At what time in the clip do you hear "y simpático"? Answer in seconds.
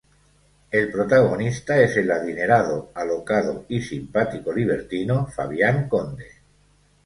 3.69-4.51